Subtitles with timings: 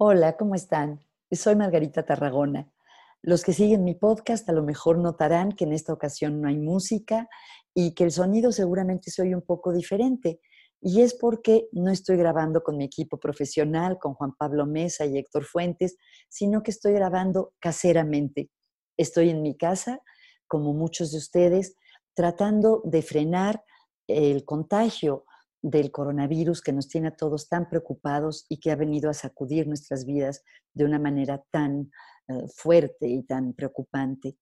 [0.00, 1.00] Hola, ¿cómo están?
[1.28, 2.72] Soy Margarita Tarragona.
[3.20, 6.56] Los que siguen mi podcast a lo mejor notarán que en esta ocasión no hay
[6.56, 7.28] música
[7.74, 10.40] y que el sonido seguramente se oye un poco diferente.
[10.80, 15.18] Y es porque no estoy grabando con mi equipo profesional, con Juan Pablo Mesa y
[15.18, 15.96] Héctor Fuentes,
[16.28, 18.50] sino que estoy grabando caseramente.
[18.96, 20.00] Estoy en mi casa,
[20.46, 21.74] como muchos de ustedes,
[22.14, 23.64] tratando de frenar
[24.06, 25.24] el contagio
[25.62, 29.66] del coronavirus que nos tiene a todos tan preocupados y que ha venido a sacudir
[29.66, 31.90] nuestras vidas de una manera tan
[32.28, 34.36] eh, fuerte y tan preocupante.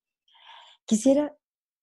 [0.85, 1.35] Quisiera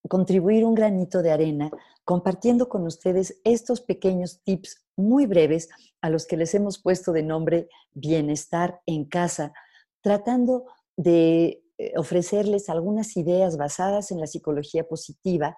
[0.07, 1.71] contribuir un granito de arena
[2.03, 5.69] compartiendo con ustedes estos pequeños tips muy breves
[6.01, 9.53] a los que les hemos puesto de nombre bienestar en casa,
[10.01, 10.65] tratando
[10.97, 15.57] de eh, ofrecerles algunas ideas basadas en la psicología positiva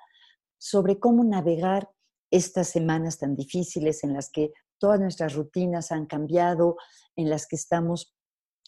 [0.58, 1.90] sobre cómo navegar
[2.32, 6.78] estas semanas tan difíciles en las que todas nuestras rutinas han cambiado,
[7.16, 8.16] en las que estamos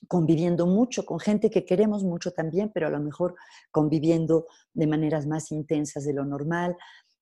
[0.08, 3.36] conviviendo mucho con gente que queremos mucho también, pero a lo mejor
[3.72, 6.78] conviviendo de maneras más intensas de lo normal,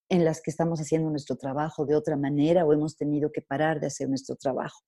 [0.10, 3.80] en las que estamos haciendo nuestro trabajo de otra manera o hemos tenido que parar
[3.80, 4.84] de hacer nuestro trabajo.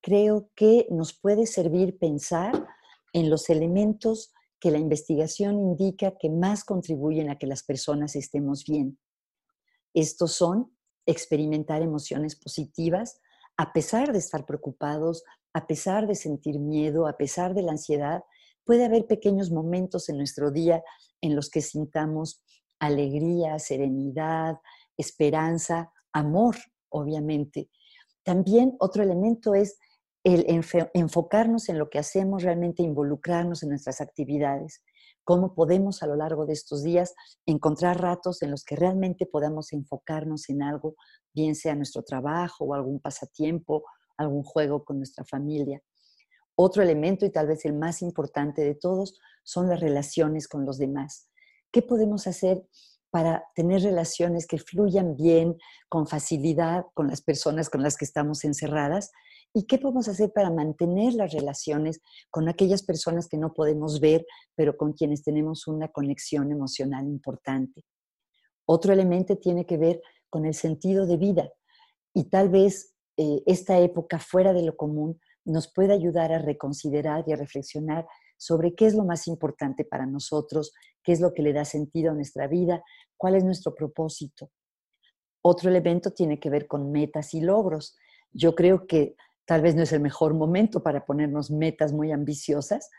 [0.00, 2.66] Creo que nos puede servir pensar
[3.12, 8.64] en los elementos que la investigación indica que más contribuyen a que las personas estemos
[8.64, 8.98] bien.
[9.96, 10.70] Estos son
[11.06, 13.18] experimentar emociones positivas
[13.56, 18.22] a pesar de estar preocupados, a pesar de sentir miedo, a pesar de la ansiedad.
[18.64, 20.84] Puede haber pequeños momentos en nuestro día
[21.22, 22.42] en los que sintamos
[22.78, 24.58] alegría, serenidad,
[24.98, 26.56] esperanza, amor,
[26.90, 27.70] obviamente.
[28.22, 29.78] También otro elemento es
[30.24, 30.44] el
[30.92, 34.82] enfocarnos en lo que hacemos, realmente involucrarnos en nuestras actividades
[35.26, 37.12] cómo podemos a lo largo de estos días
[37.46, 40.94] encontrar ratos en los que realmente podamos enfocarnos en algo,
[41.34, 43.82] bien sea nuestro trabajo o algún pasatiempo,
[44.16, 45.82] algún juego con nuestra familia.
[46.54, 50.78] Otro elemento y tal vez el más importante de todos son las relaciones con los
[50.78, 51.28] demás.
[51.72, 52.64] ¿Qué podemos hacer
[53.16, 55.56] para tener relaciones que fluyan bien,
[55.88, 59.10] con facilidad con las personas con las que estamos encerradas
[59.58, 64.26] ¿Y qué podemos hacer para mantener las relaciones con aquellas personas que no podemos ver,
[64.54, 67.82] pero con quienes tenemos una conexión emocional importante?
[68.66, 71.50] Otro elemento tiene que ver con el sentido de vida
[72.12, 77.24] y tal vez eh, esta época fuera de lo común nos puede ayudar a reconsiderar
[77.26, 81.42] y a reflexionar sobre qué es lo más importante para nosotros, qué es lo que
[81.42, 82.82] le da sentido a nuestra vida,
[83.16, 84.50] cuál es nuestro propósito.
[85.42, 87.96] Otro elemento tiene que ver con metas y logros.
[88.32, 89.16] Yo creo que
[89.46, 92.90] Tal vez no es el mejor momento para ponernos metas muy ambiciosas,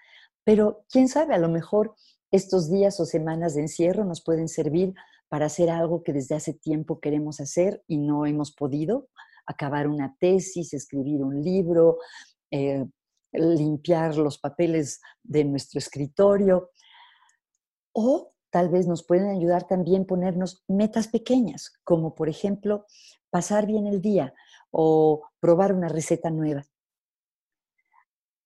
[0.45, 1.93] pero quién sabe, a lo mejor
[2.31, 4.93] estos días o semanas de encierro nos pueden servir
[5.27, 9.09] para hacer algo que desde hace tiempo queremos hacer y no hemos podido,
[9.45, 11.97] acabar una tesis, escribir un libro,
[12.51, 12.85] eh,
[13.37, 16.71] limpiar los papeles de nuestro escritorio.
[17.93, 22.85] O tal vez nos pueden ayudar también ponernos metas pequeñas, como por ejemplo
[23.29, 24.33] pasar bien el día,
[24.71, 26.65] o probar una receta nueva.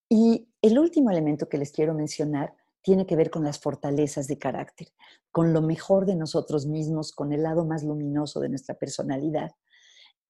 [0.09, 4.37] Y el último elemento que les quiero mencionar tiene que ver con las fortalezas de
[4.37, 4.89] carácter,
[5.31, 9.51] con lo mejor de nosotros mismos, con el lado más luminoso de nuestra personalidad.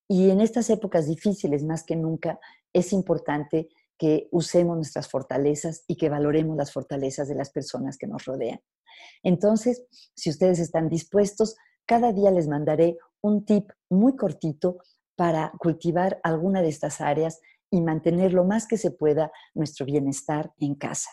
[0.08, 2.40] Y en estas épocas difíciles, más que nunca,
[2.74, 3.70] es importante
[4.02, 8.60] que usemos nuestras fortalezas y que valoremos las fortalezas de las personas que nos rodean.
[9.22, 9.84] Entonces,
[10.16, 14.80] si ustedes están dispuestos, cada día les mandaré un tip muy cortito
[15.16, 20.52] para cultivar alguna de estas áreas y mantener lo más que se pueda nuestro bienestar
[20.58, 21.12] en casa.